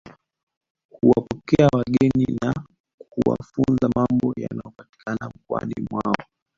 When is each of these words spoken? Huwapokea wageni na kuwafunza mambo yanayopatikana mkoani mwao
Huwapokea 0.89 1.67
wageni 1.73 2.37
na 2.41 2.53
kuwafunza 3.09 3.89
mambo 3.95 4.33
yanayopatikana 4.37 5.31
mkoani 5.35 5.75
mwao 5.91 6.15